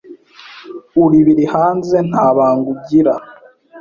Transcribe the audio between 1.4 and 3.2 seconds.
hanze ntabanga ugira.